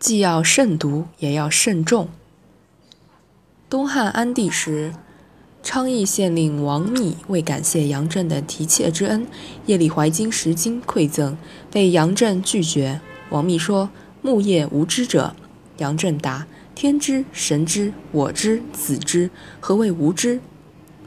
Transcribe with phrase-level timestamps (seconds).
[0.00, 2.08] 既要慎独，也要慎重。
[3.68, 4.94] 东汉安帝时，
[5.62, 9.26] 昌邑县令王密为感谢杨震的提挈之恩，
[9.66, 11.36] 夜里怀金十斤馈赠，
[11.70, 13.02] 被杨震拒绝。
[13.28, 13.90] 王密说
[14.22, 15.36] ：“木叶无知者。”
[15.76, 19.28] 杨震答：“天知，神知，我知，子知，
[19.60, 20.40] 何谓无知？”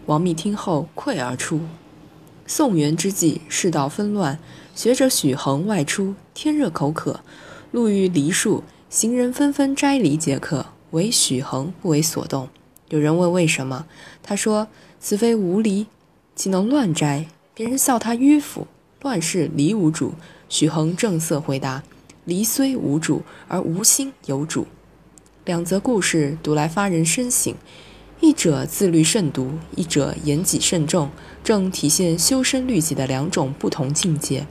[0.06, 1.62] 王密听后愧而出。
[2.46, 4.38] 宋元之际，世道纷乱，
[4.76, 7.22] 学者许衡外出，天热口渴，
[7.72, 8.64] 路遇梨树。
[8.94, 12.48] 行人纷纷摘梨解渴，唯许衡不为所动。
[12.90, 13.88] 有人问为什么，
[14.22, 14.68] 他说
[15.02, 15.88] ：“此非无梨，
[16.36, 17.26] 岂能乱摘？”
[17.56, 18.68] 别人笑他迂腐。
[19.02, 20.14] 乱世梨无主。
[20.48, 21.82] 许衡正色回答
[22.26, 24.68] ：“梨虽无主，而无心有主。”
[25.46, 27.56] 两则故事读来发人深省，
[28.20, 31.10] 一者自律慎独，一者严己慎重，
[31.44, 34.46] 正体现修身律己的两种不同境界。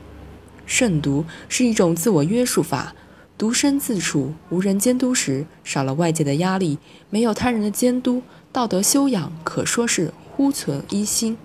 [0.66, 2.96] 慎独是一种自我约束法。
[3.42, 6.78] 独身自处，无人监督时，少了外界的压力，
[7.10, 11.37] 没有他人的监督，道德修养可说是忽存一心。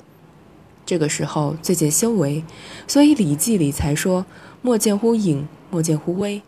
[0.86, 2.44] 这个时候最见修为，
[2.88, 4.28] 所以《礼记》里才说
[4.62, 6.44] ：“莫见乎隐，莫见乎微。”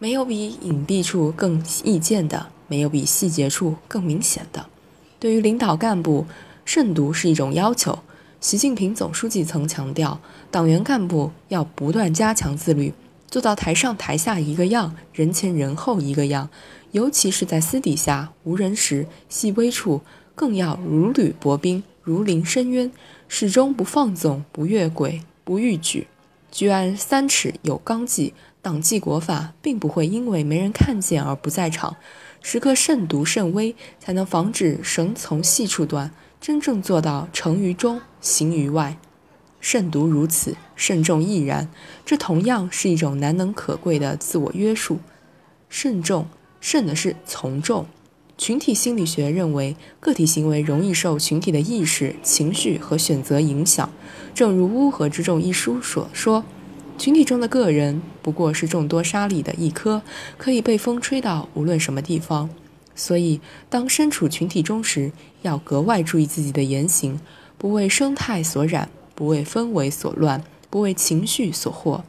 [0.00, 4.64] 没有比隐蔽处更易见的，没有比细节处更明显的。
[5.20, 6.24] 对于领导干部，
[6.64, 7.98] 慎独是一种要求。
[8.40, 10.18] 习近平总书记曾强调，
[10.50, 12.94] 党员干部要不断加强自律。
[13.28, 16.48] 做到台上台下一个样，人前人后一个样，
[16.92, 20.02] 尤其是在私底下无人时、细微处，
[20.34, 22.90] 更要如履薄冰、如临深渊，
[23.28, 26.06] 始终不放纵、不越轨、不逾矩。
[26.50, 31.96] 居安三尺有纲纪，党纪国法并不会因为没人看见而不在场。
[32.40, 38.96] 时刻慎独慎微，才能防止绳从细处断，真正做到成于中，行于外。
[39.60, 41.68] 慎独如此，慎重亦然。
[42.04, 44.98] 这同样是一种难能可贵的自我约束。
[45.68, 46.26] 慎重，
[46.60, 47.86] 慎的是从众。
[48.38, 53.90] 群体心理学认为，个体行为容易受群体的意识、情绪和选择影响。
[54.34, 56.44] 正如《乌合之众》一书所说
[56.98, 60.02] ：“群体中的个人不过是众多沙粒的一颗，
[60.36, 62.50] 可以被风吹到无论什么地方。”
[62.94, 63.40] 所以，
[63.70, 67.18] 当身处群体中时，要格外注意自己的言行，
[67.56, 68.90] 不为生态所染。
[69.16, 72.02] 不为氛围所乱，不为情绪所惑。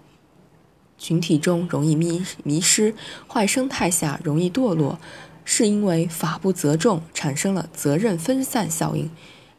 [1.00, 2.94] 群体中容易迷迷失，
[3.28, 5.00] 坏生态下容易堕落，
[5.46, 9.10] 是因为法不责众，产生了责任分散效应。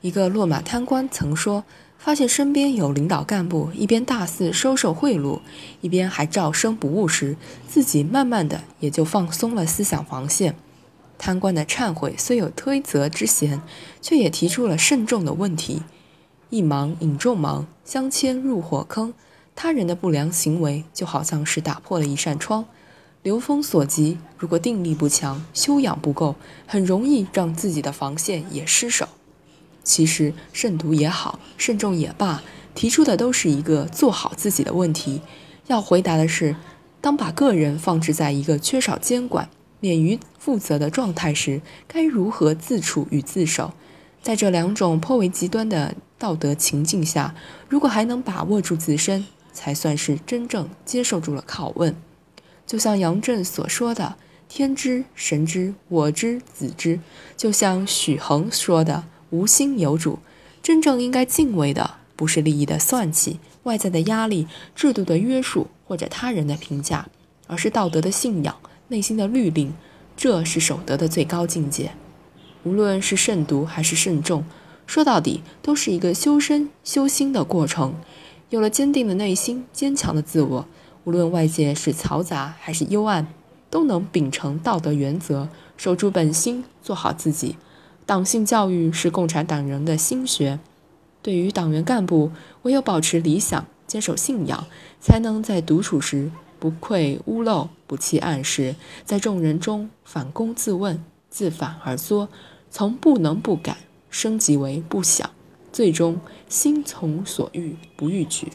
[0.00, 1.64] 一个落马贪官曾说，
[1.96, 5.40] 发现身边有领导干部一边大肆收受贿赂，
[5.80, 7.36] 一边还照生不误时，
[7.66, 10.54] 自己慢慢的也就放松了思想防线。
[11.18, 13.60] 贪官的忏悔虽有推责之嫌，
[14.00, 15.82] 却也提出了慎重的问题。
[16.50, 19.12] 一忙引众忙，相牵入火坑。
[19.54, 22.64] 他人的不良行为就好像是打破了一扇窗，
[23.22, 24.16] 流风所及。
[24.38, 26.36] 如果定力不强，修养不够，
[26.66, 29.06] 很容易让自己的防线也失守。
[29.84, 32.42] 其实慎独也好，慎重也罢，
[32.74, 35.20] 提出的都是一个做好自己的问题。
[35.66, 36.56] 要回答的是，
[37.02, 43.74] 当把个人放置在一个缺少监管、免于负责的状态时，该如何自处与自守？
[44.22, 45.94] 在这两种颇为极端的。
[46.20, 47.32] 道德情境下，
[47.68, 51.94] 如果还能把握住自身，才算是真正接受住了拷问。
[52.66, 54.16] 就像杨震所说的
[54.50, 56.98] “天知，神知，我知，子知”，
[57.38, 60.18] 就像许衡说的“无心有主”。
[60.60, 67.06] 真正应该敬畏的，不是利益的算计、外在的压力、制度的约束或者他人的评价，
[67.46, 68.56] 而是道德的信仰、
[68.88, 69.72] 内心的律令。
[70.16, 71.92] 这是守德的最高境界。
[72.64, 74.44] 无论是慎独还是慎重。
[74.86, 77.94] 说到底，都是一个修身修心的过程。
[78.50, 80.66] 有了坚定的内心、坚强的自我，
[81.04, 83.26] 无论外界是嘈杂还是幽暗，
[83.68, 87.56] 都能秉承道德原则，守住本心，做好自己。
[88.06, 90.58] 党性教育是共产党人的心学。
[91.20, 92.30] 对于党员干部，
[92.62, 94.66] 唯有保持理想，坚守信仰，
[94.98, 101.04] 才能在独处时不愧屋漏，不弃暗室，在众人中反躬自问，
[101.38, 102.28] 自反而缩，
[102.68, 103.76] 从不能不敢。
[104.10, 105.30] 升级为不想，
[105.72, 108.50] 最终心从所欲不逾矩。